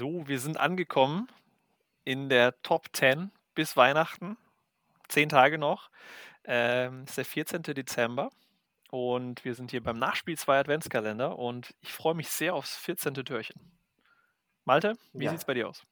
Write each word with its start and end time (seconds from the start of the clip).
So, 0.00 0.26
wir 0.26 0.40
sind 0.40 0.56
angekommen 0.58 1.28
in 2.04 2.30
der 2.30 2.62
Top 2.62 2.88
10 2.94 3.32
bis 3.54 3.76
Weihnachten. 3.76 4.38
Zehn 5.08 5.28
Tage 5.28 5.58
noch. 5.58 5.90
Ähm, 6.44 7.04
ist 7.04 7.18
der 7.18 7.26
14. 7.26 7.62
Dezember 7.62 8.30
und 8.90 9.44
wir 9.44 9.54
sind 9.54 9.72
hier 9.72 9.82
beim 9.82 9.98
Nachspiel 9.98 10.38
2 10.38 10.60
Adventskalender 10.60 11.38
und 11.38 11.74
ich 11.82 11.92
freue 11.92 12.14
mich 12.14 12.30
sehr 12.30 12.54
aufs 12.54 12.78
14. 12.78 13.12
Türchen. 13.12 13.60
Malte, 14.64 14.96
wie 15.12 15.26
Ja, 15.26 15.30
sieht's 15.30 15.44
bei 15.44 15.52
dir 15.52 15.68
aus? 15.68 15.84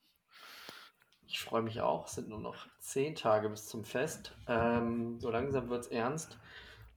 ich 1.27 1.39
freue 1.39 1.61
mich 1.61 1.81
auch. 1.81 2.07
Es 2.07 2.15
sind 2.15 2.29
nur 2.29 2.39
noch 2.39 2.67
zehn 2.79 3.15
Tage 3.15 3.49
bis 3.49 3.67
zum 3.67 3.85
Fest. 3.85 4.35
Ähm, 4.47 5.19
so 5.19 5.29
langsam 5.29 5.69
wird 5.69 5.85
es 5.85 5.87
ernst. 5.91 6.39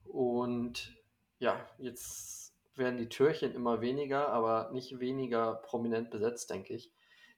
Und 0.05 0.95
ja, 1.39 1.69
jetzt 1.77 2.53
werden 2.75 2.97
die 2.97 3.09
Türchen 3.09 3.53
immer 3.53 3.81
weniger, 3.81 4.29
aber 4.29 4.71
nicht 4.73 4.99
weniger 4.99 5.55
prominent 5.55 6.09
besetzt, 6.09 6.49
denke 6.49 6.73
ich. 6.73 6.91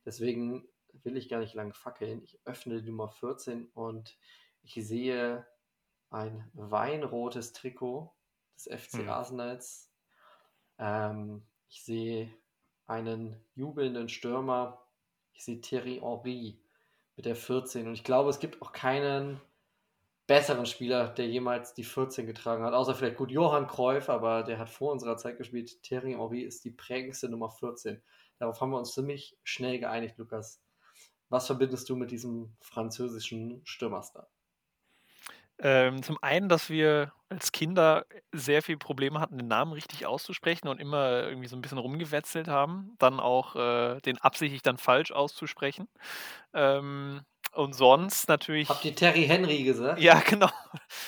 Deswegen 0.05 0.67
will 1.03 1.17
ich 1.17 1.29
gar 1.29 1.39
nicht 1.39 1.53
lang 1.53 1.73
fackeln. 1.73 2.23
Ich 2.23 2.39
öffne 2.45 2.81
die 2.81 2.89
Nummer 2.89 3.09
14 3.09 3.67
und 3.73 4.17
ich 4.63 4.73
sehe 4.85 5.45
ein 6.09 6.49
weinrotes 6.53 7.53
Trikot 7.53 8.13
des 8.55 8.65
FC 8.65 8.99
Hm. 8.99 9.09
Arsenals. 9.09 9.91
Ähm, 10.77 11.45
ich 11.67 11.83
sehe 11.83 12.31
einen 12.87 13.43
jubelnden 13.55 14.09
Stürmer. 14.09 14.87
Ich 15.33 15.43
sehe 15.43 15.59
Thierry 15.61 15.99
Henry 16.01 16.61
mit 17.15 17.25
der 17.25 17.35
14. 17.35 17.87
Und 17.87 17.93
ich 17.93 18.03
glaube, 18.03 18.29
es 18.29 18.39
gibt 18.39 18.61
auch 18.61 18.71
keinen 18.71 19.41
besseren 20.27 20.65
Spieler, 20.65 21.09
der 21.09 21.27
jemals 21.27 21.73
die 21.73 21.83
14 21.83 22.25
getragen 22.25 22.63
hat. 22.63 22.73
Außer 22.73 22.95
vielleicht 22.95 23.17
gut 23.17 23.31
Johann 23.31 23.67
Cruyff, 23.67 24.09
aber 24.09 24.43
der 24.43 24.57
hat 24.57 24.69
vor 24.69 24.91
unserer 24.91 25.17
Zeit 25.17 25.37
gespielt. 25.37 25.81
Thierry 25.83 26.13
Henry 26.13 26.41
ist 26.41 26.65
die 26.65 26.71
prägendste 26.71 27.29
Nummer 27.29 27.51
14. 27.51 28.01
Darauf 28.39 28.61
haben 28.61 28.71
wir 28.71 28.77
uns 28.77 28.93
ziemlich 28.93 29.37
schnell 29.43 29.79
geeinigt, 29.79 30.17
Lukas. 30.17 30.61
Was 31.29 31.47
verbindest 31.47 31.89
du 31.89 31.95
mit 31.95 32.11
diesem 32.11 32.55
französischen 32.61 33.61
Stürmerstar? 33.65 34.29
Ähm, 35.57 36.03
zum 36.03 36.17
einen, 36.21 36.49
dass 36.49 36.69
wir 36.69 37.13
als 37.29 37.51
Kinder 37.51 38.05
sehr 38.33 38.61
viel 38.61 38.77
Probleme 38.77 39.21
hatten, 39.21 39.37
den 39.37 39.47
Namen 39.47 39.71
richtig 39.71 40.05
auszusprechen 40.05 40.67
und 40.67 40.79
immer 40.81 41.23
irgendwie 41.23 41.47
so 41.47 41.55
ein 41.55 41.61
bisschen 41.61 41.77
rumgewetzelt 41.77 42.47
haben. 42.47 42.95
Dann 42.99 43.19
auch 43.19 43.55
äh, 43.55 44.01
den 44.01 44.17
absichtlich 44.19 44.61
dann 44.63 44.77
falsch 44.77 45.11
auszusprechen. 45.11 45.87
Ähm, 46.53 47.21
und 47.53 47.73
sonst 47.73 48.27
natürlich. 48.27 48.67
Habt 48.67 48.83
ihr 48.83 48.95
Terry 48.95 49.23
Henry 49.23 49.63
gesagt? 49.63 50.01
Ja, 50.01 50.19
genau. 50.27 50.49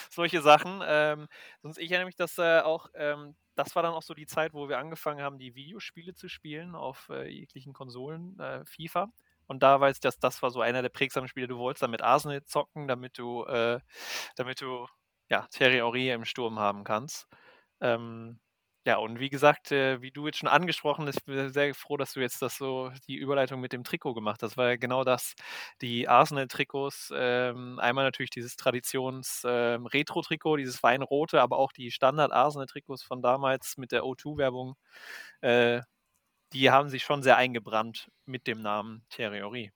Solche 0.09 0.41
Sachen. 0.41 0.81
Ähm, 0.85 1.27
sonst, 1.61 1.77
ich 1.77 1.91
erinnere 1.91 2.05
mich, 2.07 2.15
dass 2.15 2.37
äh, 2.37 2.61
auch, 2.61 2.87
ähm, 2.95 3.35
das 3.57 3.75
war 3.75 3.83
dann 3.83 3.93
auch 3.93 4.03
so 4.03 4.13
die 4.13 4.27
Zeit, 4.27 4.53
wo 4.53 4.69
wir 4.69 4.77
angefangen 4.77 5.21
haben, 5.21 5.39
die 5.39 5.55
Videospiele 5.55 6.13
zu 6.13 6.29
spielen 6.29 6.75
auf 6.75 7.09
äh, 7.09 7.27
jeglichen 7.27 7.73
Konsolen, 7.73 8.39
äh, 8.39 8.63
FIFA. 8.65 9.11
Und 9.47 9.63
da 9.63 9.79
weiß 9.79 9.97
ich, 9.97 10.01
dass 10.01 10.19
das 10.19 10.41
war 10.41 10.51
so 10.51 10.61
einer 10.61 10.81
der 10.81 10.89
prägsamen 10.89 11.27
Spiele. 11.27 11.47
Du 11.47 11.57
wolltest 11.57 11.81
dann 11.81 11.91
mit 11.91 12.01
Arsenal 12.01 12.43
zocken, 12.43 12.87
damit 12.87 13.17
du, 13.17 13.45
äh, 13.45 13.79
damit 14.35 14.61
du 14.61 14.87
ja, 15.29 15.47
Thierry 15.51 15.77
Henry 15.77 16.11
im 16.11 16.25
Sturm 16.25 16.59
haben 16.59 16.83
kannst. 16.83 17.27
Ähm, 17.81 18.39
ja, 18.87 18.95
und 18.97 19.19
wie 19.19 19.29
gesagt, 19.29 19.73
äh, 19.73 20.01
wie 20.01 20.11
du 20.11 20.27
jetzt 20.27 20.37
schon 20.37 20.47
angesprochen 20.47 21.05
hast, 21.07 21.17
ich 21.17 21.25
bin 21.25 21.49
sehr 21.51 21.75
froh, 21.75 21.97
dass 21.97 22.13
du 22.13 22.21
jetzt 22.21 22.41
das 22.41 22.55
so, 22.57 22.89
die 23.09 23.15
Überleitung 23.17 23.59
mit 23.59 23.73
dem 23.73 23.83
Trikot 23.83 24.13
gemacht 24.13 24.41
hast, 24.41 24.55
weil 24.55 24.77
genau 24.77 25.03
das, 25.03 25.33
die 25.81 26.07
Arsenal-Trikots, 26.07 27.11
ähm, 27.13 27.79
einmal 27.79 28.05
natürlich 28.05 28.29
dieses 28.29 28.55
Traditions-Retro-Trikot, 28.55 30.55
dieses 30.55 30.81
Weinrote, 30.83 31.41
aber 31.41 31.57
auch 31.57 31.73
die 31.73 31.91
Standard-Arsenal-Trikots 31.91 33.03
von 33.03 33.21
damals 33.21 33.75
mit 33.75 33.91
der 33.91 34.05
O2-Werbung, 34.05 34.75
äh, 35.41 35.81
die 36.53 36.71
haben 36.71 36.89
sich 36.89 37.03
schon 37.03 37.23
sehr 37.23 37.37
eingebrannt 37.37 38.09
mit 38.25 38.47
dem 38.47 38.61
Namen 38.61 39.05
Thierry 39.09 39.39
Henry. 39.39 39.71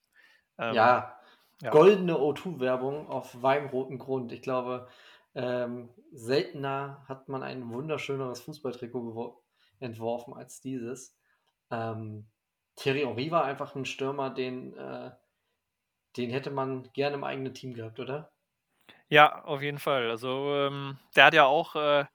Ähm, 0.57 0.75
Ja, 0.75 1.19
ja. 1.61 1.71
goldene 1.71 2.17
O2-Werbung 2.17 3.09
auf 3.09 3.41
weinrotem 3.41 3.99
Grund. 3.99 4.31
Ich 4.31 4.41
glaube, 4.41 4.87
ähm, 5.35 5.89
seltener 6.11 7.05
hat 7.07 7.29
man 7.29 7.43
ein 7.43 7.69
wunderschöneres 7.71 8.41
Fußballtrikot 8.41 9.43
entworfen 9.79 10.33
als 10.33 10.61
dieses. 10.61 11.17
Ähm, 11.71 12.29
Thierry 12.75 13.01
Henry 13.01 13.31
war 13.31 13.45
einfach 13.45 13.75
ein 13.75 13.85
Stürmer, 13.85 14.29
den, 14.29 14.75
äh, 14.77 15.11
den 16.15 16.29
hätte 16.29 16.51
man 16.51 16.91
gerne 16.93 17.15
im 17.17 17.23
eigenen 17.25 17.53
Team 17.53 17.73
gehabt, 17.73 17.99
oder? 17.99 18.31
Ja, 19.09 19.43
auf 19.43 19.61
jeden 19.61 19.79
Fall. 19.79 20.09
Also, 20.09 20.55
ähm, 20.55 20.97
der 21.15 21.25
hat 21.25 21.33
ja 21.33 21.45
auch, 21.45 21.75
äh, 21.75 22.05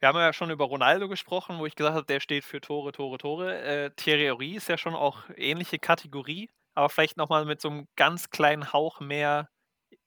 wir 0.00 0.08
haben 0.08 0.16
ja 0.18 0.32
schon 0.32 0.50
über 0.50 0.66
Ronaldo 0.66 1.08
gesprochen, 1.08 1.58
wo 1.58 1.66
ich 1.66 1.74
gesagt 1.74 1.96
habe, 1.96 2.06
der 2.06 2.20
steht 2.20 2.44
für 2.44 2.60
Tore, 2.60 2.92
Tore, 2.92 3.18
Tore. 3.18 3.60
Äh, 3.62 3.90
Thierry 3.96 4.24
Henry 4.26 4.56
ist 4.56 4.68
ja 4.68 4.78
schon 4.78 4.94
auch 4.94 5.24
ähnliche 5.36 5.78
Kategorie, 5.78 6.50
aber 6.74 6.88
vielleicht 6.90 7.16
nochmal 7.16 7.44
mit 7.44 7.60
so 7.60 7.70
einem 7.70 7.88
ganz 7.96 8.30
kleinen 8.30 8.72
Hauch 8.72 9.00
mehr, 9.00 9.50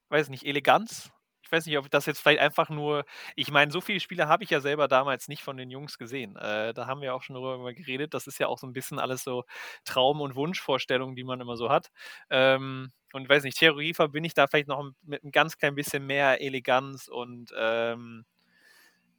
weiß 0.10 0.30
nicht, 0.30 0.46
Eleganz. 0.46 1.12
Ich 1.52 1.58
weiß 1.58 1.66
nicht, 1.66 1.78
ob 1.78 1.92
das 1.92 2.06
jetzt 2.06 2.22
vielleicht 2.22 2.40
einfach 2.40 2.70
nur, 2.70 3.04
ich 3.36 3.52
meine, 3.52 3.72
so 3.72 3.82
viele 3.82 4.00
Spiele 4.00 4.30
habe 4.30 4.44
ich 4.46 4.50
ja 4.52 4.62
selber 4.62 4.88
damals 4.88 5.28
nicht 5.28 5.44
von 5.44 5.58
den 5.58 5.70
Jungs 5.70 5.98
gesehen. 5.98 6.38
Äh, 6.38 6.74
da 6.74 6.88
haben 6.88 7.02
wir 7.02 7.14
auch 7.14 7.24
schon 7.24 7.34
darüber 7.36 7.74
geredet. 7.74 8.14
Das 8.14 8.26
ist 8.26 8.40
ja 8.40 8.48
auch 8.48 8.58
so 8.58 8.66
ein 8.68 8.72
bisschen 8.72 9.00
alles 9.00 9.24
so 9.26 9.44
Traum- 9.84 10.22
und 10.22 10.36
Wunschvorstellungen, 10.36 11.14
die 11.18 11.26
man 11.26 11.42
immer 11.42 11.58
so 11.58 11.70
hat. 11.70 11.92
Ähm, 12.30 12.92
und 13.12 13.28
weiß 13.28 13.44
nicht, 13.44 13.58
Theorie 13.58 13.94
verbinde 13.94 14.28
ich 14.28 14.34
da 14.34 14.48
vielleicht 14.48 14.70
noch 14.70 14.82
mit 15.02 15.24
einem 15.24 15.34
ganz 15.34 15.58
klein 15.58 15.76
bisschen 15.76 16.06
mehr 16.06 16.40
Eleganz 16.42 17.10
und 17.10 17.52
ähm, 17.58 18.24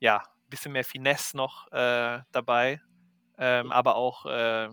ja, 0.01 0.19
ein 0.19 0.51
bisschen 0.51 0.73
mehr 0.73 0.85
Finesse 0.85 1.37
noch 1.37 1.71
äh, 1.73 2.21
dabei. 2.33 2.81
Ähm, 3.39 3.73
aber 3.73 3.97
auch, 3.97 4.27
äh, 4.27 4.69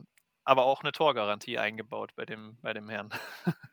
aber 0.46 0.66
auch 0.66 0.81
eine 0.84 0.91
Torgarantie 0.94 1.58
eingebaut 1.59 2.12
bei 2.16 2.26
dem, 2.26 2.58
bei 2.62 2.74
dem 2.74 2.90
Herrn. 2.90 3.09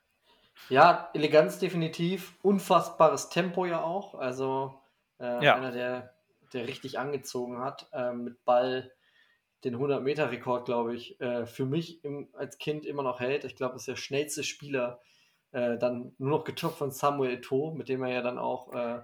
Ja, 0.69 1.11
Eleganz 1.15 1.59
definitiv, 1.59 2.35
unfassbares 2.43 3.29
Tempo 3.29 3.67
ja 3.67 3.83
auch. 3.83 4.15
Also 4.15 4.81
äh, 5.19 5.25
Ja. 5.25 5.55
einer, 5.55 5.71
der, 5.71 6.15
der 6.53 6.67
richtig 6.67 6.99
angezogen 6.99 7.61
hat, 7.61 7.89
ähm, 7.93 8.25
mit 8.25 8.45
Ball 8.45 8.93
den 9.65 9.77
100-Meter-Rekord, 9.77 10.67
glaube 10.67 10.95
ich, 10.95 11.21
äh, 11.21 11.47
für 11.47 11.65
mich 11.67 12.05
im, 12.05 12.29
als 12.35 12.59
Kind 12.59 12.85
immer 12.87 13.03
noch 13.03 13.21
hält. 13.21 13.45
Ich 13.45 13.57
glaube, 13.57 13.75
das 13.75 13.83
ist 13.83 13.89
der 13.89 13.97
schnellste 13.97 14.45
Spieler, 14.45 15.01
äh, 15.53 15.79
dann 15.79 16.15
nur 16.19 16.31
noch 16.31 16.45
getoppt 16.45 16.79
von 16.79 16.91
Samuel 16.91 17.37
Eto'o, 17.39 17.73
mit 17.75 17.89
dem 17.89 18.03
er 18.03 18.13
ja 18.13 18.23
dann 18.23 18.39
auch 18.39 18.73
äh, 18.75 19.03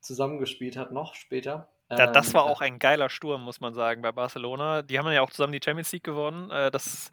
zusammengespielt 0.00 0.76
hat, 0.76 0.92
noch 0.92 1.14
später. 1.14 1.68
Da, 1.94 2.06
das 2.06 2.32
Ähm, 2.32 2.34
war 2.34 2.44
ja. 2.44 2.50
auch 2.52 2.60
ein 2.60 2.78
geiler 2.78 3.08
Sturm, 3.10 3.42
muss 3.42 3.60
man 3.60 3.74
sagen, 3.74 4.02
bei 4.02 4.12
Barcelona. 4.12 4.82
Die 4.82 4.98
haben 4.98 5.10
ja 5.10 5.22
auch 5.22 5.30
zusammen 5.30 5.52
die 5.52 5.60
Champions 5.62 5.90
League 5.92 6.04
gewonnen. 6.04 6.50
Äh, 6.50 6.70
das, 6.70 7.10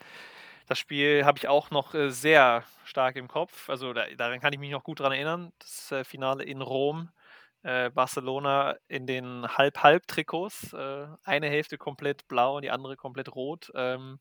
das 0.68 0.80
Spiel 0.80 1.26
habe 1.26 1.38
ich 1.38 1.48
auch 1.48 1.72
noch 1.72 1.94
äh, 1.94 2.10
sehr 2.10 2.64
stark 2.86 3.16
im 3.16 3.28
Kopf. 3.28 3.70
Also 3.70 3.94
da, 3.94 4.06
daran 4.18 4.40
kann 4.40 4.54
ich 4.54 4.60
mich 4.60 4.72
noch 4.72 4.84
gut 4.84 5.00
dran 5.00 5.12
erinnern. 5.12 5.52
Das 5.60 5.92
äh, 5.92 6.04
Finale 6.04 6.44
in 6.44 6.62
Rom. 6.62 7.10
Äh, 7.64 7.90
Barcelona 7.90 8.76
in 8.88 9.08
den 9.08 9.48
Halb-Halb-Trikots. 9.48 10.76
Eine 11.24 11.50
Hälfte 11.50 11.78
komplett 11.78 12.28
blau 12.28 12.58
und 12.58 12.62
die 12.62 12.72
andere 12.72 12.96
komplett 12.96 13.34
rot. 13.34 13.72
Ähm, 13.76 14.20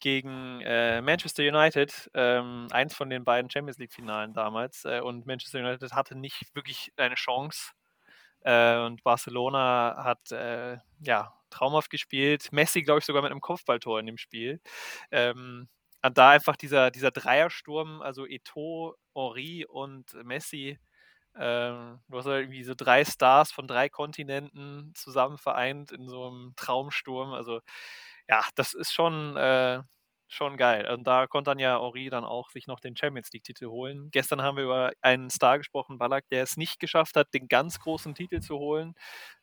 gegen 0.00 0.58
Manchester 1.04 1.44
United. 1.44 2.10
Ähm, 2.14 2.66
eins 2.72 2.94
von 2.94 3.08
den 3.08 3.22
beiden 3.22 3.50
Champions 3.50 3.78
League-Finalen 3.78 4.34
damals. 4.34 4.84
Und 4.84 5.26
Manchester 5.26 5.60
United 5.60 5.92
hatte 5.92 6.16
nicht 6.16 6.54
wirklich 6.56 6.92
eine 6.96 7.14
Chance. 7.14 7.70
Und 8.44 9.04
Barcelona 9.04 10.02
hat 10.02 10.30
ja 10.98 11.32
traumhaft 11.52 11.90
gespielt. 11.90 12.52
Messi, 12.52 12.82
glaube 12.82 13.00
ich, 13.00 13.06
sogar 13.06 13.22
mit 13.22 13.30
einem 13.30 13.40
Kopfballtor 13.40 14.00
in 14.00 14.06
dem 14.06 14.18
Spiel. 14.18 14.60
Ähm, 15.10 15.68
und 16.04 16.18
da 16.18 16.30
einfach 16.30 16.56
dieser, 16.56 16.90
dieser 16.90 17.10
Dreiersturm, 17.12 18.02
also 18.02 18.24
Eto'o, 18.24 18.94
Henri 19.14 19.66
und 19.66 20.12
Messi, 20.24 20.78
ähm, 21.36 22.00
du 22.08 22.18
hast 22.18 22.26
halt 22.26 22.42
irgendwie 22.44 22.64
so 22.64 22.74
drei 22.76 23.04
Stars 23.04 23.52
von 23.52 23.66
drei 23.66 23.88
Kontinenten 23.88 24.92
zusammen 24.94 25.38
vereint 25.38 25.92
in 25.92 26.08
so 26.08 26.26
einem 26.28 26.52
Traumsturm. 26.56 27.32
Also 27.32 27.60
ja, 28.28 28.42
das 28.56 28.74
ist 28.74 28.92
schon, 28.92 29.36
äh, 29.36 29.82
schon 30.28 30.56
geil. 30.56 30.88
Und 30.90 31.04
da 31.06 31.26
konnte 31.26 31.50
dann 31.50 31.58
ja 31.58 31.80
Henri 31.80 32.08
dann 32.10 32.24
auch 32.24 32.50
sich 32.50 32.66
noch 32.66 32.80
den 32.80 32.96
Champions 32.96 33.30
League-Titel 33.32 33.66
holen. 33.68 34.10
Gestern 34.12 34.42
haben 34.42 34.56
wir 34.56 34.64
über 34.64 34.92
einen 35.02 35.30
Star 35.30 35.58
gesprochen, 35.58 35.98
Ballack, 35.98 36.28
der 36.30 36.42
es 36.42 36.56
nicht 36.56 36.80
geschafft 36.80 37.16
hat, 37.16 37.32
den 37.34 37.48
ganz 37.48 37.78
großen 37.80 38.14
Titel 38.14 38.40
zu 38.40 38.58
holen 38.58 38.94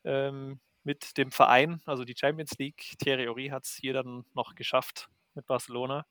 ähm, 0.06 0.60
mit 0.89 1.19
dem 1.19 1.31
Verein, 1.31 1.81
also 1.86 2.03
die 2.03 2.15
Champions 2.18 2.57
League. 2.57 2.95
Thierry 2.97 3.25
Henry 3.25 3.50
hat 3.50 3.65
es 3.65 3.75
hier 3.75 3.94
dann 3.94 4.25
noch 4.33 4.56
geschafft 4.56 5.07
mit 5.36 5.45
Barcelona. 5.45 6.07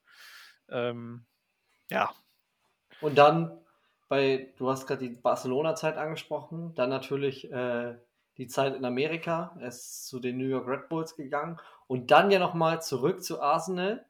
Ähm, 0.69 1.27
ja, 1.91 2.13
Und 3.01 3.19
dann 3.19 3.59
bei, 4.09 4.53
du 4.57 4.71
hast 4.71 4.87
gerade 4.87 5.09
die 5.09 5.17
Barcelona-Zeit 5.17 5.97
angesprochen, 5.97 6.77
dann 6.77 6.91
natürlich 6.91 7.51
äh, 7.51 7.97
die 8.37 8.47
Zeit 8.47 8.77
in 8.77 8.85
Amerika. 8.85 9.57
Er 9.59 9.67
ist 9.67 10.07
zu 10.07 10.21
den 10.21 10.39
New 10.39 10.47
York 10.47 10.69
Red 10.69 10.89
Bulls 10.89 11.17
gegangen 11.17 11.59
und 11.89 12.13
dann 12.13 12.31
ja 12.31 12.39
nochmal 12.39 12.81
zurück 12.81 13.25
zu 13.25 13.43
Arsenal 13.43 14.07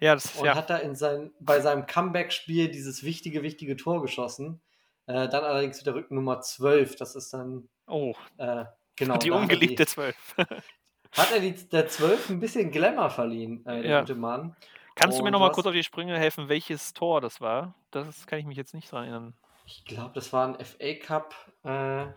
ja, 0.00 0.14
das, 0.14 0.34
und 0.34 0.46
ja. 0.46 0.56
hat 0.56 0.70
da 0.70 0.78
in 0.78 0.96
sein, 0.96 1.32
bei 1.38 1.60
seinem 1.60 1.86
Comeback-Spiel 1.86 2.68
dieses 2.68 3.04
wichtige, 3.04 3.44
wichtige 3.44 3.76
Tor 3.76 4.02
geschossen. 4.02 4.60
Äh, 5.06 5.28
dann 5.28 5.44
allerdings 5.44 5.76
mit 5.76 5.86
der 5.86 5.94
Rückennummer 5.94 6.40
12. 6.40 6.96
Das 6.96 7.14
ist 7.14 7.32
dann, 7.32 7.68
Oh, 7.86 8.14
äh, 8.38 8.64
genau. 8.96 9.16
die 9.18 9.30
ungeliebte 9.30 9.86
Zwölf. 9.86 10.34
Hat 11.12 11.32
er 11.32 11.40
die, 11.40 11.52
der 11.68 11.86
12 11.86 12.30
ein 12.30 12.40
bisschen 12.40 12.70
Glamour 12.72 13.08
verliehen, 13.10 13.64
äh, 13.66 13.82
der 13.82 13.90
Ja. 13.90 14.00
gute 14.00 14.14
Mann. 14.16 14.56
Kannst 14.96 15.18
du 15.18 15.22
mir 15.22 15.28
Und 15.28 15.32
noch 15.32 15.40
mal 15.40 15.48
was- 15.48 15.54
kurz 15.54 15.66
auf 15.66 15.72
die 15.72 15.82
Sprünge 15.84 16.18
helfen, 16.18 16.48
welches 16.48 16.92
Tor 16.92 17.20
das 17.20 17.40
war? 17.40 17.74
Das 17.90 18.26
kann 18.26 18.38
ich 18.38 18.46
mich 18.46 18.56
jetzt 18.56 18.74
nicht 18.74 18.90
dran 18.90 19.04
erinnern. 19.04 19.34
Ich 19.66 19.84
glaube, 19.84 20.10
das 20.14 20.32
war 20.32 20.46
ein 20.48 20.56
FA 20.64 20.94
Cup 20.94 21.34
äh, 21.64 21.68
Ah, 21.68 22.12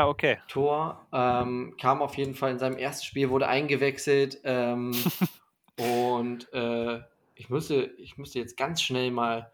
ja, 0.00 0.08
okay. 0.08 0.38
Tor. 0.48 1.06
Ähm, 1.12 1.76
kam 1.80 2.02
auf 2.02 2.16
jeden 2.16 2.34
Fall 2.34 2.50
in 2.52 2.58
seinem 2.58 2.76
ersten 2.76 3.04
Spiel, 3.06 3.30
wurde 3.30 3.46
eingewechselt. 3.46 4.40
Ähm, 4.42 4.92
und 5.78 6.52
äh, 6.52 7.00
ich, 7.34 7.48
müsste, 7.50 7.84
ich 7.98 8.16
müsste 8.16 8.38
jetzt 8.40 8.56
ganz 8.56 8.82
schnell 8.82 9.10
mal 9.10 9.52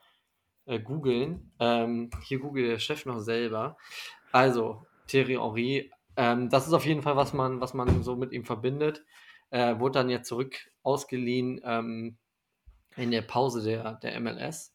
äh, 0.66 0.78
googeln. 0.78 1.52
Ähm, 1.58 2.10
hier 2.24 2.38
googelt 2.38 2.70
der 2.70 2.78
Chef 2.78 3.04
noch 3.06 3.18
selber. 3.20 3.76
Also, 4.30 4.86
Thierry 5.06 5.34
Henry, 5.34 5.90
ähm, 6.16 6.48
das 6.50 6.66
ist 6.66 6.72
auf 6.72 6.86
jeden 6.86 7.02
Fall, 7.02 7.16
was 7.16 7.32
man, 7.32 7.60
was 7.60 7.74
man 7.74 8.02
so 8.02 8.16
mit 8.16 8.32
ihm 8.32 8.44
verbindet. 8.44 9.04
Äh, 9.50 9.78
wurde 9.78 9.98
dann 9.98 10.08
ja 10.08 10.22
zurück 10.22 10.56
ausgeliehen 10.82 11.60
ähm, 11.64 12.16
in 12.96 13.10
der 13.10 13.22
Pause 13.22 13.62
der, 13.62 13.94
der 13.96 14.18
MLS. 14.20 14.72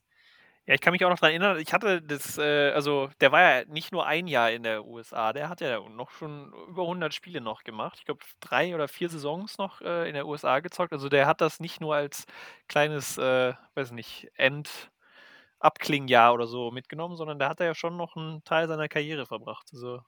Ja, 0.67 0.73
ich 0.73 0.81
kann 0.81 0.91
mich 0.91 1.05
auch 1.05 1.09
noch 1.09 1.17
daran 1.17 1.31
erinnern, 1.31 1.59
ich 1.59 1.71
hatte 1.71 2.01
das, 2.01 2.37
äh, 2.37 2.71
also 2.71 3.09
der 3.21 3.31
war 3.31 3.41
ja 3.41 3.65
nicht 3.67 3.93
nur 3.93 4.05
ein 4.05 4.27
Jahr 4.27 4.51
in 4.51 4.63
der 4.63 4.85
USA, 4.85 5.31
der 5.31 5.47
hat 5.47 5.61
ja 5.61 5.79
noch 5.79 6.11
schon 6.11 6.51
über 6.67 6.81
100 6.81 7.13
Spiele 7.13 7.39
noch 7.39 7.63
gemacht. 7.63 7.99
Ich 7.99 8.05
glaube, 8.05 8.19
drei 8.41 8.75
oder 8.75 8.89
vier 8.89 9.07
Saisons 9.09 9.57
noch 9.57 9.79
äh, 9.81 10.09
in 10.09 10.13
der 10.13 10.27
USA 10.27 10.59
gezockt. 10.59 10.91
Also 10.91 11.07
der 11.07 11.25
hat 11.25 11.39
das 11.39 11.61
nicht 11.61 11.79
nur 11.79 11.95
als 11.95 12.25
kleines, 12.67 13.17
äh, 13.17 13.53
weiß 13.75 13.91
nicht, 13.93 14.29
End-Abklingjahr 14.35 16.33
oder 16.33 16.47
so 16.47 16.71
mitgenommen, 16.71 17.15
sondern 17.15 17.39
der 17.39 17.47
hat 17.49 17.61
ja 17.61 17.73
schon 17.73 17.95
noch 17.95 18.17
einen 18.17 18.43
Teil 18.43 18.67
seiner 18.67 18.89
Karriere 18.89 19.25
verbracht. 19.25 19.69
Also, 19.73 20.01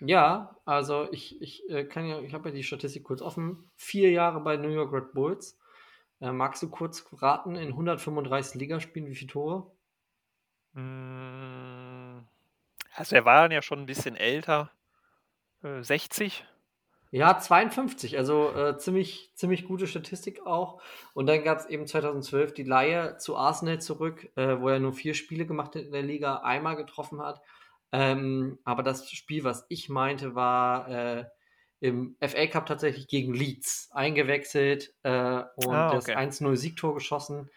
Ja, 0.00 0.56
also 0.64 1.08
ich, 1.10 1.40
ich 1.42 1.68
äh, 1.70 1.84
kann 1.84 2.06
ja, 2.06 2.20
ich 2.20 2.32
habe 2.34 2.50
ja 2.50 2.54
die 2.54 2.62
Statistik 2.62 3.04
kurz 3.04 3.20
offen. 3.20 3.70
Vier 3.76 4.10
Jahre 4.10 4.40
bei 4.40 4.56
New 4.56 4.68
York 4.68 4.92
Red 4.92 5.12
Bulls. 5.12 5.58
Äh, 6.20 6.32
magst 6.32 6.62
du 6.62 6.70
kurz 6.70 7.06
raten, 7.12 7.56
in 7.56 7.68
135 7.68 8.60
Ligaspielen, 8.60 9.08
wie 9.08 9.14
viele 9.14 9.30
Tore? 9.30 9.72
mh, 10.74 12.22
also 12.94 13.16
er 13.16 13.24
war 13.24 13.42
dann 13.42 13.52
ja 13.52 13.62
schon 13.62 13.80
ein 13.80 13.86
bisschen 13.86 14.16
älter, 14.16 14.70
äh, 15.62 15.82
60. 15.82 16.44
Ja, 17.10 17.38
52, 17.38 18.18
also 18.18 18.52
äh, 18.54 18.76
ziemlich, 18.76 19.30
ziemlich 19.34 19.66
gute 19.66 19.86
Statistik 19.86 20.44
auch. 20.44 20.82
Und 21.14 21.26
dann 21.26 21.42
gab 21.42 21.58
es 21.58 21.66
eben 21.66 21.86
2012 21.86 22.52
die 22.52 22.64
Leihe 22.64 23.16
zu 23.16 23.36
Arsenal 23.36 23.80
zurück, 23.80 24.28
äh, 24.36 24.60
wo 24.60 24.68
er 24.68 24.78
nur 24.78 24.92
vier 24.92 25.14
Spiele 25.14 25.46
gemacht 25.46 25.74
hat 25.74 25.82
in 25.82 25.92
der 25.92 26.02
Liga, 26.02 26.38
einmal 26.38 26.76
getroffen 26.76 27.22
hat. 27.22 27.40
Ähm, 27.92 28.58
aber 28.64 28.82
das 28.82 29.10
Spiel, 29.10 29.44
was 29.44 29.66
ich 29.68 29.88
meinte, 29.88 30.34
war 30.34 30.88
äh, 30.88 31.24
im 31.80 32.16
FA 32.20 32.46
Cup 32.46 32.66
tatsächlich 32.66 33.08
gegen 33.08 33.32
Leeds 33.34 33.88
eingewechselt 33.92 34.94
äh, 35.04 35.42
und 35.56 35.90
Ah, 35.90 35.92
das 35.92 36.10
okay. 36.10 36.16
1-0 36.16 36.56
Siegtor 36.56 36.94
geschossen 36.94 37.50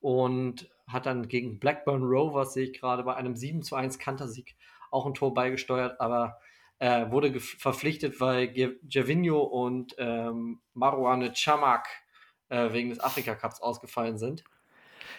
und 0.00 0.70
hat 0.86 1.06
dann 1.06 1.28
gegen 1.28 1.60
Blackburn 1.60 2.02
Rovers, 2.02 2.54
sehe 2.54 2.64
ich 2.66 2.78
gerade, 2.80 3.04
bei 3.04 3.14
einem 3.14 3.36
7 3.36 3.62
zu 3.62 3.76
1 3.76 3.98
Kantersieg 3.98 4.56
auch 4.90 5.06
ein 5.06 5.14
Tor 5.14 5.34
beigesteuert, 5.34 6.00
aber 6.00 6.40
äh, 6.78 7.10
wurde 7.10 7.38
verpflichtet, 7.40 8.20
weil 8.20 8.48
Ge- 8.48 8.78
Gervinho 8.82 9.40
und 9.42 9.94
ähm, 9.98 10.60
Marouane 10.74 11.32
Chamak 11.34 11.86
äh, 12.48 12.72
wegen 12.72 12.90
des 12.90 13.00
Afrika 13.00 13.34
Cups 13.34 13.60
ausgefallen 13.60 14.18
sind. 14.18 14.44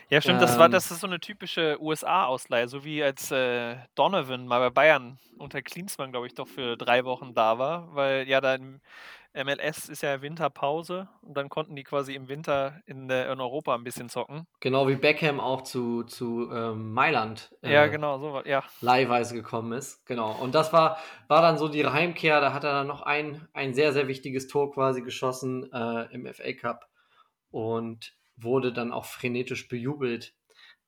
Ja, 0.09 0.21
stimmt, 0.21 0.41
das 0.41 0.57
war, 0.57 0.65
Ähm, 0.65 0.71
das 0.71 0.91
ist 0.91 1.01
so 1.01 1.07
eine 1.07 1.19
typische 1.19 1.77
USA-Ausleihe, 1.81 2.67
so 2.67 2.83
wie 2.83 3.03
als 3.03 3.31
äh, 3.31 3.77
Donovan 3.95 4.47
mal 4.47 4.59
bei 4.59 4.69
Bayern 4.69 5.19
unter 5.37 5.61
Klinsmann, 5.61 6.11
glaube 6.11 6.27
ich, 6.27 6.33
doch 6.33 6.47
für 6.47 6.77
drei 6.77 7.05
Wochen 7.05 7.33
da 7.33 7.57
war, 7.57 7.93
weil 7.95 8.27
ja 8.27 8.41
dann 8.41 8.81
MLS 9.33 9.87
ist 9.87 10.03
ja 10.03 10.21
Winterpause 10.21 11.07
und 11.21 11.35
dann 11.37 11.47
konnten 11.47 11.75
die 11.75 11.83
quasi 11.83 12.13
im 12.15 12.27
Winter 12.27 12.81
in, 12.85 13.07
der, 13.07 13.31
in 13.31 13.39
Europa 13.39 13.73
ein 13.73 13.83
bisschen 13.83 14.09
zocken. 14.09 14.45
Genau 14.59 14.87
wie 14.89 14.95
Beckham 14.95 15.39
auch 15.39 15.61
zu, 15.61 16.03
zu 16.03 16.51
ähm, 16.51 16.93
Mailand 16.93 17.55
Ja, 17.61 17.85
äh, 17.85 17.89
genau, 17.89 18.19
so 18.19 18.41
ja. 18.43 18.63
leihweise 18.81 19.33
gekommen 19.33 19.71
ist. 19.71 20.05
Genau. 20.05 20.33
Und 20.33 20.53
das 20.53 20.73
war, 20.73 20.97
war 21.29 21.41
dann 21.41 21.57
so 21.57 21.69
die 21.69 21.85
Heimkehr. 21.85 22.41
Da 22.41 22.53
hat 22.53 22.65
er 22.65 22.73
dann 22.73 22.87
noch 22.87 23.01
ein, 23.01 23.47
ein 23.53 23.73
sehr, 23.73 23.93
sehr 23.93 24.09
wichtiges 24.09 24.47
Tor 24.47 24.73
quasi 24.73 25.01
geschossen 25.01 25.71
äh, 25.71 26.13
im 26.13 26.25
FA 26.33 26.51
Cup 26.53 26.89
und 27.51 28.13
wurde 28.43 28.73
dann 28.73 28.91
auch 28.91 29.05
frenetisch 29.05 29.67
bejubelt 29.67 30.33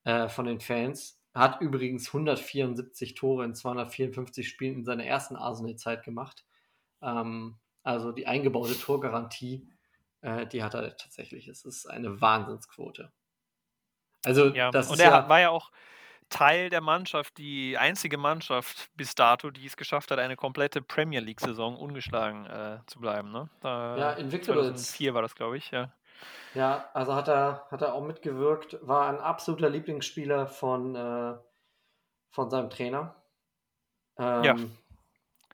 äh, 0.03 0.27
von 0.27 0.45
den 0.45 0.59
Fans. 0.59 1.19
Hat 1.33 1.61
übrigens 1.61 2.07
174 2.07 3.15
Tore 3.15 3.45
in 3.45 3.55
254 3.55 4.47
Spielen 4.47 4.75
in 4.75 4.85
seiner 4.85 5.05
ersten 5.05 5.35
Arsenal-Zeit 5.35 6.03
gemacht. 6.03 6.45
Ähm, 7.01 7.57
also 7.83 8.11
die 8.11 8.27
eingebaute 8.27 8.79
Torgarantie, 8.79 9.67
äh, 10.21 10.45
die 10.47 10.63
hat 10.63 10.73
er 10.73 10.95
tatsächlich. 10.95 11.47
Es 11.47 11.65
ist 11.65 11.85
eine 11.85 12.21
Wahnsinnsquote. 12.21 13.11
Also 14.25 14.53
ja. 14.53 14.71
das 14.71 14.87
und 14.87 14.95
ist 14.95 14.99
er 15.01 15.11
ja, 15.11 15.29
war 15.29 15.39
ja 15.39 15.49
auch 15.49 15.71
Teil 16.29 16.69
der 16.69 16.81
Mannschaft, 16.81 17.37
die 17.37 17.77
einzige 17.77 18.17
Mannschaft 18.17 18.89
bis 18.95 19.13
dato, 19.15 19.51
die 19.51 19.65
es 19.65 19.77
geschafft 19.77 20.11
hat, 20.11 20.19
eine 20.19 20.35
komplette 20.35 20.81
Premier 20.81 21.19
League-Saison 21.19 21.77
ungeschlagen 21.77 22.45
äh, 22.45 22.79
zu 22.87 22.99
bleiben. 22.99 23.31
Ne? 23.31 23.49
Da, 23.61 23.97
Ja, 23.97 24.11
Invictables. 24.13 24.65
2004 24.65 25.13
war 25.13 25.21
das, 25.21 25.35
glaube 25.35 25.57
ich, 25.57 25.71
ja. 25.71 25.93
Ja, 26.53 26.89
also 26.93 27.15
hat 27.15 27.27
er, 27.27 27.67
hat 27.71 27.81
er 27.81 27.93
auch 27.93 28.03
mitgewirkt, 28.03 28.77
war 28.81 29.09
ein 29.09 29.19
absoluter 29.19 29.69
Lieblingsspieler 29.69 30.47
von, 30.47 30.95
äh, 30.95 31.35
von 32.29 32.49
seinem 32.49 32.69
Trainer. 32.69 33.15
Ähm, 34.17 34.43
Ja. 34.43 34.55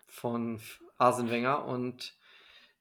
Von 0.07 0.59
Arsene 0.97 1.31
Wenger. 1.31 1.65
Und 1.65 2.17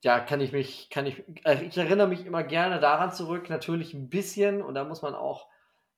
ja, 0.00 0.20
kann 0.20 0.40
ich 0.40 0.52
mich, 0.52 0.90
kann 0.90 1.06
ich, 1.06 1.22
äh, 1.44 1.64
ich 1.64 1.76
erinnere 1.76 2.08
mich 2.08 2.26
immer 2.26 2.42
gerne 2.42 2.80
daran 2.80 3.12
zurück, 3.12 3.48
natürlich 3.50 3.94
ein 3.94 4.08
bisschen, 4.08 4.62
und 4.62 4.74
da 4.74 4.84
muss 4.84 5.02
man 5.02 5.14
auch 5.14 5.48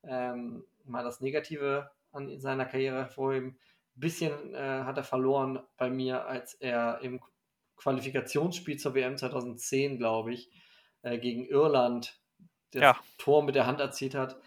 ähm, 0.03 0.63
mal 0.85 1.03
das 1.03 1.21
Negative 1.21 1.91
an 2.11 2.39
seiner 2.39 2.65
Karriere 2.65 2.97
hervorheben. 2.97 3.57
Ein 3.95 3.99
bisschen 3.99 4.53
äh, 4.53 4.83
hat 4.83 4.97
er 4.97 5.03
verloren 5.03 5.59
bei 5.77 5.89
mir, 5.89 6.25
als 6.25 6.53
er 6.55 6.99
im 7.01 7.21
Qualifikationsspiel 7.77 8.77
zur 8.77 8.93
WM 8.93 9.17
2010, 9.17 9.97
glaube 9.97 10.33
ich, 10.33 10.51
äh, 11.03 11.17
gegen 11.17 11.45
Irland 11.45 12.19
das 12.71 12.81
Ja. 12.81 12.97
Tor 13.17 13.43
mit 13.43 13.55
der 13.55 13.65
Hand 13.65 13.79
erzielt 13.79 14.15
hat 14.15 14.37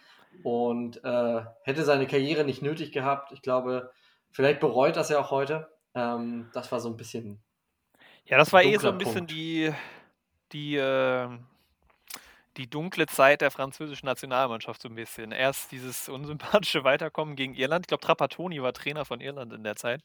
und 0.42 1.02
äh, 1.04 1.44
hätte 1.62 1.84
seine 1.84 2.06
Karriere 2.06 2.44
nicht 2.44 2.62
nötig 2.62 2.92
gehabt. 2.92 3.32
Ich 3.32 3.42
glaube, 3.42 3.92
vielleicht 4.30 4.60
bereut 4.60 4.96
das 4.96 5.08
ja 5.10 5.18
auch 5.18 5.30
heute. 5.30 5.70
Ähm, 5.94 6.50
das 6.52 6.72
war 6.72 6.80
so 6.80 6.88
ein 6.88 6.96
bisschen. 6.96 7.42
Ja, 8.24 8.38
das 8.38 8.52
war 8.52 8.62
eh 8.62 8.76
so 8.78 8.88
ein 8.88 8.98
bisschen 8.98 9.26
Punkt. 9.26 9.30
die, 9.32 9.72
die, 10.52 10.76
ähm, 10.76 11.46
die 12.56 12.68
dunkle 12.68 13.06
Zeit 13.06 13.42
der 13.42 13.50
französischen 13.50 14.06
Nationalmannschaft 14.06 14.80
so 14.80 14.88
ein 14.88 14.94
bisschen. 14.94 15.30
Erst 15.30 15.70
dieses 15.72 16.08
unsympathische 16.08 16.84
Weiterkommen 16.84 17.36
gegen 17.36 17.54
Irland. 17.54 17.84
Ich 17.84 17.88
glaube, 17.88 18.04
Trapattoni 18.04 18.62
war 18.62 18.72
Trainer 18.72 19.04
von 19.04 19.20
Irland 19.20 19.52
in 19.52 19.62
der 19.62 19.76
Zeit. 19.76 20.02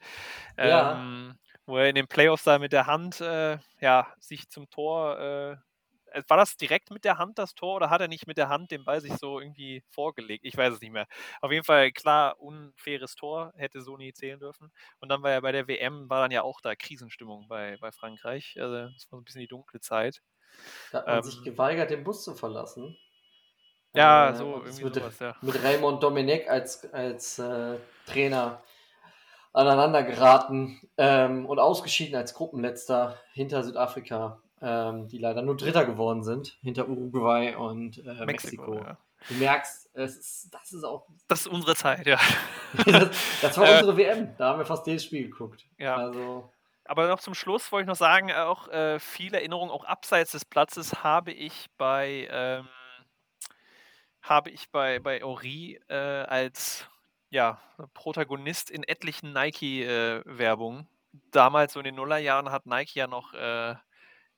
Ja. 0.58 1.00
Ähm, 1.00 1.38
wo 1.66 1.78
er 1.78 1.88
in 1.88 1.96
den 1.96 2.08
Playoffs 2.08 2.44
da 2.44 2.60
mit 2.60 2.74
der 2.74 2.88
Hand 2.88 3.22
äh, 3.22 3.60
ja, 3.80 4.08
sich 4.20 4.50
zum 4.50 4.70
Tor. 4.70 5.18
Äh, 6.12 6.24
war 6.28 6.38
das 6.38 6.56
direkt 6.58 6.92
mit 6.92 7.04
der 7.06 7.18
Hand 7.18 7.38
das 7.40 7.54
Tor 7.56 7.76
oder 7.76 7.90
hat 7.90 8.02
er 8.02 8.08
nicht 8.08 8.28
mit 8.28 8.38
der 8.38 8.50
Hand 8.50 8.72
den 8.72 8.84
Ball 8.86 9.02
sich 9.02 9.14
so 9.18 9.40
irgendwie 9.40 9.84
vorgelegt? 9.90 10.46
Ich 10.46 10.58
weiß 10.58 10.74
es 10.74 10.82
nicht 10.82 10.92
mehr. 10.92 11.08
Auf 11.42 11.52
jeden 11.52 11.64
Fall 11.66 11.92
klar, 11.92 12.40
unfaires 12.40 13.16
Tor, 13.16 13.54
hätte 13.56 13.82
so 13.82 13.98
nie 13.98 14.14
zählen 14.14 14.40
dürfen. 14.40 14.72
Und 15.00 15.10
dann 15.10 15.24
war 15.24 15.32
ja 15.32 15.40
bei 15.42 15.52
der 15.52 15.68
WM, 15.68 16.10
war 16.10 16.22
dann 16.22 16.32
ja 16.32 16.44
auch 16.44 16.62
da 16.62 16.76
Krisenstimmung 16.76 17.48
bei, 17.48 17.78
bei 17.78 17.92
Frankreich. 17.92 18.56
Also 18.60 18.76
das 18.76 19.08
war 19.12 19.18
so 19.18 19.22
ein 19.22 19.24
bisschen 19.26 19.42
die 19.42 19.48
dunkle 19.48 19.80
Zeit. 19.82 20.22
Da 20.92 21.00
hat 21.00 21.10
man 21.10 21.20
Ähm, 21.20 21.24
sich 21.24 21.42
geweigert, 21.44 21.90
den 21.90 22.04
Bus 22.04 22.24
zu 22.24 22.36
verlassen. 22.36 22.96
Ja, 23.94 24.34
Äh, 24.34 24.34
so 24.34 24.64
irgendwie 24.64 24.86
mit, 24.86 25.02
sowas, 25.02 25.20
ja. 25.20 25.36
mit 25.42 25.64
Raymond 25.64 26.04
Domenech 26.04 26.50
als, 26.50 26.92
als 26.94 27.40
äh, 27.40 27.78
Trainer 28.06 28.64
aneinander 29.54 30.04
geraten 30.04 30.82
ähm, 30.98 31.46
und 31.46 31.60
ausgeschieden 31.60 32.16
als 32.16 32.34
Gruppenletzter 32.36 33.18
hinter 33.34 33.64
Südafrika, 33.64 34.42
ähm, 34.62 35.08
die 35.08 35.18
leider 35.18 35.42
nur 35.42 35.56
Dritter 35.58 35.86
geworden 35.86 36.24
sind, 36.24 36.58
hinter 36.62 36.88
Uruguay 36.88 37.56
und 37.56 37.98
äh, 38.06 38.26
Mexiko. 38.26 38.76
ja. 38.76 38.98
Du 39.28 39.34
merkst, 39.34 39.88
ist, 39.96 40.48
das 40.54 40.72
ist 40.72 40.84
auch. 40.86 41.06
Das 41.28 41.42
ist 41.42 41.48
unsere 41.48 41.76
Zeit, 41.76 42.08
ja. 42.08 42.18
das, 42.86 43.10
das 43.42 43.58
war 43.58 43.68
Äh, 43.68 43.74
unsere 43.80 43.98
WM. 43.98 44.34
Da 44.38 44.50
haben 44.50 44.60
wir 44.60 44.66
fast 44.66 44.88
jedes 44.88 45.04
Spiel 45.04 45.30
geguckt. 45.30 45.66
Ja. 45.78 45.98
Also, 45.98 46.50
Aber 46.86 47.08
noch 47.10 47.20
zum 47.20 47.34
Schluss 47.34 47.70
wollte 47.74 47.84
ich 47.84 47.88
noch 47.90 47.98
sagen, 47.98 48.32
auch 48.32 48.70
äh, 48.70 48.98
viele 49.00 49.38
Erinnerungen, 49.38 49.72
auch 49.72 49.84
abseits 49.84 50.32
des 50.32 50.46
Platzes, 50.46 51.04
habe 51.04 51.34
ich 51.34 51.66
bei 51.78 52.30
ähm, 52.32 52.68
habe 54.22 54.50
ich 54.52 54.70
bei, 54.72 55.00
bei 55.00 55.24
Ori 55.24 55.80
äh, 55.90 55.96
als 55.96 56.88
ja, 57.30 57.60
Protagonist 57.94 58.70
in 58.70 58.84
etlichen 58.84 59.34
Nike-Werbungen. 59.34 60.88
Damals, 61.32 61.74
so 61.74 61.80
in 61.80 61.86
den 61.86 61.96
Nullerjahren, 61.96 62.52
hat 62.52 62.66
Nike 62.66 62.96
ja 63.00 63.08
noch 63.08 63.34
äh, 63.34 63.76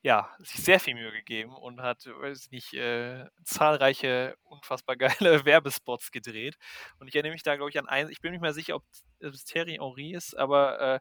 ja, 0.03 0.29
sich 0.39 0.63
sehr 0.63 0.79
viel 0.79 0.95
Mühe 0.95 1.11
gegeben 1.11 1.55
und 1.55 1.81
hat, 1.81 2.05
weiß 2.05 2.45
ich 2.45 2.51
nicht, 2.51 2.73
äh, 2.73 3.25
zahlreiche 3.43 4.35
unfassbar 4.43 4.95
geile 4.97 5.45
Werbespots 5.45 6.11
gedreht. 6.11 6.57
Und 6.99 7.07
ich 7.07 7.15
erinnere 7.15 7.33
mich 7.33 7.43
da, 7.43 7.55
glaube 7.55 7.69
ich, 7.69 7.79
an 7.79 7.87
einen, 7.87 8.09
ich 8.09 8.21
bin 8.21 8.31
nicht 8.31 8.41
mehr 8.41 8.53
sicher, 8.53 8.75
ob 8.75 8.83
es 9.19 9.43
Thierry 9.45 9.77
Henry 9.79 10.13
ist, 10.13 10.37
aber 10.37 10.79
äh, 10.79 10.99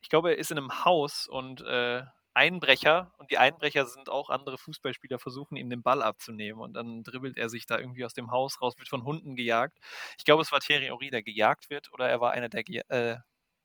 ich 0.00 0.08
glaube, 0.08 0.30
er 0.30 0.38
ist 0.38 0.50
in 0.52 0.58
einem 0.58 0.84
Haus 0.84 1.26
und 1.26 1.62
äh, 1.62 2.02
Einbrecher 2.34 3.12
und 3.18 3.30
die 3.30 3.38
Einbrecher 3.38 3.86
sind 3.86 4.10
auch 4.10 4.28
andere 4.28 4.58
Fußballspieler, 4.58 5.18
versuchen 5.18 5.56
ihm 5.56 5.70
den 5.70 5.82
Ball 5.82 6.02
abzunehmen 6.02 6.60
und 6.60 6.74
dann 6.74 7.02
dribbelt 7.02 7.38
er 7.38 7.48
sich 7.48 7.66
da 7.66 7.78
irgendwie 7.78 8.04
aus 8.04 8.12
dem 8.12 8.30
Haus 8.30 8.60
raus, 8.60 8.74
wird 8.76 8.88
von 8.88 9.04
Hunden 9.04 9.36
gejagt. 9.36 9.78
Ich 10.18 10.24
glaube, 10.24 10.42
es 10.42 10.52
war 10.52 10.60
Thierry 10.60 10.86
Henry, 10.86 11.10
der 11.10 11.22
gejagt 11.22 11.70
wird 11.70 11.90
oder 11.92 12.08
er 12.08 12.20
war 12.20 12.32
einer 12.32 12.50
der, 12.50 12.62
äh, 12.90 13.16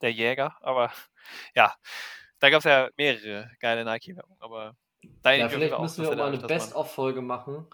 der 0.01 0.13
Jäger, 0.13 0.55
aber 0.61 0.91
ja, 1.55 1.75
da 2.41 2.49
gab 2.49 2.59
es 2.59 2.65
ja 2.65 2.89
mehrere 2.97 3.49
geile 3.59 3.85
Nike-Werbung, 3.85 4.37
aber 4.39 4.75
ja, 5.23 5.47
vielleicht 5.47 5.79
müssen 5.79 6.03
wir 6.03 6.11
auch 6.11 6.15
mal 6.15 6.27
eine 6.33 6.39
Best-of-Folge 6.39 7.21
machen. 7.21 7.67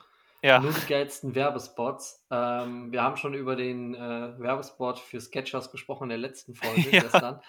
Ja. 0.44 0.60
Nur 0.60 0.72
die 0.72 0.86
geilsten 0.86 1.34
Werbespots. 1.34 2.26
Ähm, 2.30 2.92
wir 2.92 3.02
haben 3.02 3.18
schon 3.18 3.34
über 3.34 3.56
den 3.56 3.96
äh, 3.96 4.40
Werbespot 4.40 5.00
für 5.00 5.20
Sketchers 5.20 5.72
gesprochen 5.72 6.04
in 6.04 6.10
der 6.10 6.18
letzten 6.20 6.54
Folge 6.54 6.82
ja. 6.92 7.02
gestern. 7.02 7.42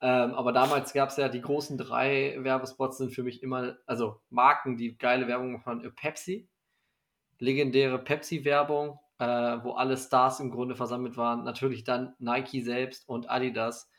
Ähm, 0.00 0.34
aber 0.34 0.52
damals 0.52 0.92
gab 0.92 1.08
es 1.08 1.16
ja 1.16 1.28
die 1.28 1.40
großen 1.40 1.76
drei 1.76 2.36
Werbespots, 2.38 2.98
sind 2.98 3.12
für 3.12 3.24
mich 3.24 3.42
immer, 3.42 3.76
also 3.86 4.20
Marken, 4.30 4.76
die 4.76 4.96
geile 4.96 5.26
Werbung 5.26 5.52
machen. 5.52 5.92
Pepsi, 5.96 6.48
legendäre 7.38 7.98
Pepsi-Werbung, 7.98 9.00
äh, 9.18 9.26
wo 9.26 9.72
alle 9.72 9.96
Stars 9.96 10.38
im 10.38 10.50
Grunde 10.52 10.76
versammelt 10.76 11.16
waren. 11.16 11.42
Natürlich 11.42 11.82
dann 11.82 12.14
Nike 12.18 12.62
selbst 12.62 13.08
und 13.08 13.28
Adidas, 13.28 13.90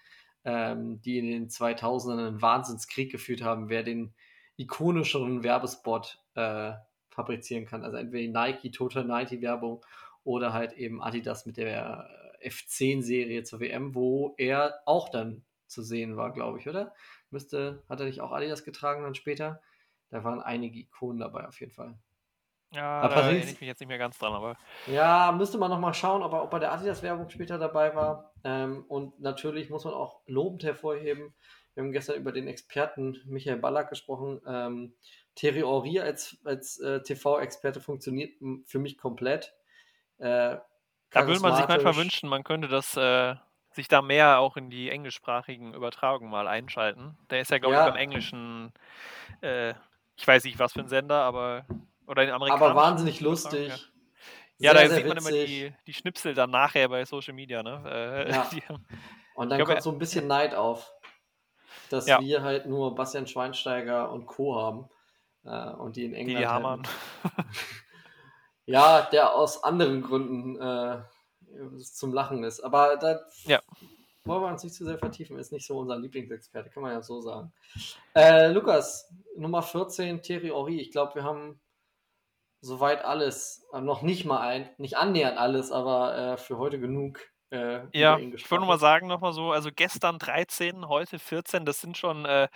ähm, 0.48 1.02
die 1.02 1.18
in 1.20 1.30
den 1.30 1.50
2000ern 1.50 2.28
einen 2.28 2.42
Wahnsinnskrieg 2.42 3.12
geführt 3.12 3.44
haben, 3.44 3.68
wer 3.68 3.84
den 3.84 4.14
ikonischeren 4.56 5.44
Werbespot 5.44 6.24
äh, 6.36 6.72
fabrizieren 7.10 7.66
kann. 7.66 7.84
Also 7.84 7.98
entweder 7.98 8.32
Nike 8.46 8.72
Total 8.72 9.04
90 9.04 9.42
Werbung 9.42 9.86
oder 10.24 10.54
halt 10.54 10.72
eben 10.74 11.04
Adidas 11.04 11.46
mit 11.46 11.58
der 11.58 12.10
F10-Serie 12.42 13.44
zur 13.44 13.60
WM, 13.60 13.94
wo 13.94 14.36
er 14.38 14.80
auch 14.86 15.10
dann 15.10 15.44
zu 15.68 15.82
sehen 15.82 16.16
war, 16.16 16.32
glaube 16.32 16.60
ich, 16.60 16.70
oder? 16.70 16.94
Müsste, 17.30 17.84
hat 17.90 18.00
er 18.00 18.06
nicht 18.06 18.22
auch 18.22 18.32
Adidas 18.32 18.64
getragen 18.64 19.04
dann 19.04 19.16
später? 19.16 19.62
Da 20.10 20.24
waren 20.24 20.40
einige 20.40 20.80
Ikonen 20.80 21.20
dabei 21.20 21.46
auf 21.46 21.60
jeden 21.60 21.74
Fall. 21.74 22.00
Ja, 22.72 23.02
aber 23.02 23.16
da 23.16 23.22
erinnere 23.22 23.50
ich 23.50 23.62
mich 23.62 23.68
jetzt 23.68 23.80
nicht 23.80 23.88
mehr 23.88 23.98
ganz 23.98 24.18
dran, 24.18 24.34
aber. 24.34 24.58
Ja, 24.88 25.32
müsste 25.32 25.58
man 25.58 25.72
nochmal 25.72 25.94
schauen, 25.94 26.22
ob 26.22 26.34
er, 26.34 26.44
ob 26.44 26.52
bei 26.52 26.60
der 26.60 26.74
Adidas-Werbung 26.74 27.30
später 27.30 27.58
dabei 27.58 27.96
war. 27.96 28.34
Ähm, 28.44 28.84
und 28.88 29.20
natürlich 29.20 29.70
muss 29.70 29.86
man 29.86 29.94
auch 29.94 30.22
lobend 30.26 30.64
hervorheben, 30.64 31.34
wir 31.78 31.84
haben 31.84 31.92
gestern 31.92 32.16
über 32.16 32.32
den 32.32 32.48
Experten 32.48 33.22
Michael 33.26 33.60
Ballack 33.60 33.90
gesprochen. 33.90 34.42
Ähm, 34.48 34.96
Thierry 35.36 35.60
Henry 35.60 36.00
als, 36.00 36.36
als 36.44 36.80
äh, 36.80 37.04
TV-Experte 37.04 37.80
funktioniert 37.80 38.34
für 38.66 38.80
mich 38.80 38.98
komplett. 38.98 39.54
Äh, 40.18 40.58
da 41.12 41.28
würde 41.28 41.40
man 41.40 41.56
sich 41.56 41.68
manchmal 41.68 41.96
wünschen, 41.96 42.30
man 42.30 42.44
könnte 42.44 42.68
das 42.68 42.98
äh, 42.98 43.36
sich 43.70 43.88
da 43.88 44.02
mehr 44.02 44.40
auch 44.40 44.58
in 44.58 44.72
die 44.72 44.90
englischsprachigen 44.90 45.76
Übertragungen 45.76 46.32
mal 46.32 46.48
einschalten. 46.48 47.16
Der 47.30 47.42
ist 47.42 47.52
ja, 47.52 47.60
glaube 47.60 47.76
ja. 47.76 47.86
ich, 47.86 47.94
beim 47.94 48.02
englischen, 48.02 48.74
äh, 49.42 49.76
ich 50.16 50.28
weiß 50.28 50.46
nicht, 50.46 50.58
was 50.58 50.74
für 50.74 50.80
ein 50.80 50.90
Sender, 50.90 51.22
aber 51.22 51.64
oder 52.08 52.24
in 52.24 52.32
amerikanischen. 52.32 52.72
Aber 52.72 52.76
wahnsinnig 52.76 53.22
lustig. 53.22 53.70
Ja, 54.58 54.74
ja 54.74 54.88
da 54.88 54.96
sieht 54.96 55.08
man 55.08 55.18
immer 55.18 55.32
die, 55.32 55.74
die 55.86 55.94
Schnipsel 55.94 56.34
dann 56.34 56.50
nachher 56.50 56.90
bei 56.90 57.06
Social 57.06 57.34
Media, 57.34 57.62
ne? 57.62 57.84
Äh, 57.86 58.32
ja. 58.32 58.48
Die, 58.52 58.64
und 59.36 59.50
dann 59.50 59.58
glaub, 59.60 59.70
kommt 59.70 59.84
so 59.84 59.92
ein 59.92 60.00
bisschen 60.00 60.28
Neid 60.28 60.56
auf, 60.56 60.92
dass 61.90 62.08
ja. 62.08 62.20
wir 62.20 62.42
halt 62.42 62.66
nur 62.66 62.96
Bastian 62.96 63.28
Schweinsteiger 63.28 64.12
und 64.12 64.26
Co. 64.26 64.56
haben. 64.56 64.90
Äh, 65.46 65.72
und 65.76 65.96
die 65.96 66.06
in 66.06 66.14
England. 66.14 66.40
Die 66.40 66.48
Hamann. 66.48 66.88
ja, 68.66 69.04
der 69.04 69.36
aus 69.36 69.64
anderen 69.64 70.02
Gründen 70.02 70.60
äh, 70.60 71.00
zum 71.80 72.14
Lachen 72.14 72.44
ist. 72.44 72.62
Aber 72.62 72.98
da 72.98 73.22
ja. 73.46 73.62
wollen 74.26 74.42
wir 74.42 74.48
uns 74.48 74.64
nicht 74.64 74.76
zu 74.76 74.86
sehr 74.86 74.98
vertiefen. 74.98 75.38
Ist 75.38 75.52
nicht 75.52 75.68
so 75.68 75.78
unser 75.78 75.98
Lieblingsexperte, 75.98 76.70
kann 76.70 76.84
man 76.84 76.94
ja 76.94 77.02
so 77.02 77.22
sagen. 77.22 77.54
Äh, 78.16 78.48
Lukas, 78.48 79.14
Nummer 79.36 79.62
14, 79.62 80.22
Thierry 80.22 80.50
Henry. 80.50 80.80
Ich 80.80 80.92
glaube, 80.92 81.16
wir 81.16 81.24
haben 81.24 81.60
soweit 82.62 83.04
alles, 83.04 83.66
äh, 83.74 83.82
noch 83.82 84.02
nicht 84.02 84.26
mal 84.26 84.40
ein, 84.40 84.70
nicht 84.78 84.98
annähernd 84.98 85.38
alles, 85.38 85.72
aber 85.72 86.18
äh, 86.18 86.38
für 86.38 86.58
heute 86.58 86.80
genug. 86.80 87.20
Äh, 87.50 87.82
ja, 87.94 88.18
ich 88.18 88.50
würde 88.52 88.62
nur 88.62 88.74
mal 88.74 88.80
sagen, 88.80 89.08
nochmal 89.08 89.34
so, 89.34 89.52
also 89.52 89.70
gestern 89.74 90.20
13, 90.20 90.88
heute 90.88 91.18
14, 91.18 91.66
das 91.66 91.80
sind 91.80 91.98
schon 91.98 92.26
äh, 92.26 92.48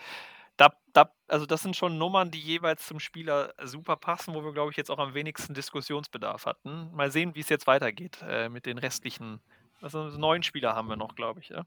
da, 0.61 0.69
da, 0.93 1.11
also 1.27 1.47
das 1.47 1.61
sind 1.63 1.75
schon 1.75 1.97
Nummern, 1.97 2.29
die 2.29 2.39
jeweils 2.39 2.85
zum 2.85 2.99
Spieler 2.99 3.53
super 3.63 3.95
passen, 3.95 4.35
wo 4.35 4.43
wir, 4.43 4.53
glaube 4.53 4.69
ich, 4.69 4.77
jetzt 4.77 4.91
auch 4.91 4.99
am 4.99 5.15
wenigsten 5.15 5.55
Diskussionsbedarf 5.55 6.45
hatten. 6.45 6.91
Mal 6.93 7.11
sehen, 7.11 7.33
wie 7.33 7.39
es 7.39 7.49
jetzt 7.49 7.65
weitergeht 7.65 8.19
äh, 8.27 8.47
mit 8.47 8.67
den 8.67 8.77
restlichen. 8.77 9.41
Also 9.81 10.03
neun 10.03 10.43
Spieler 10.43 10.75
haben 10.75 10.87
wir 10.87 10.97
noch, 10.97 11.15
glaube 11.15 11.39
ich. 11.39 11.49
Ja? 11.49 11.65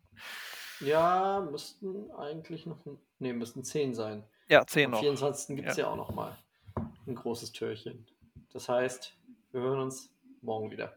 ja, 0.78 1.40
müssten 1.50 2.10
eigentlich 2.12 2.66
noch, 2.66 2.78
nee, 3.18 3.32
müssten 3.32 3.64
zehn 3.64 3.94
sein. 3.94 4.22
Ja, 4.48 4.64
zehn 4.64 4.86
Am 4.86 4.90
noch. 4.92 4.98
Am 4.98 5.04
24. 5.04 5.56
gibt 5.56 5.68
es 5.70 5.76
ja. 5.76 5.84
ja 5.84 5.90
auch 5.90 5.96
noch 5.96 6.14
mal 6.14 6.38
ein 7.08 7.16
großes 7.16 7.50
Türchen. 7.50 8.06
Das 8.54 8.68
heißt, 8.68 9.18
wir 9.50 9.60
hören 9.62 9.80
uns 9.80 10.14
morgen 10.40 10.70
wieder. 10.70 10.94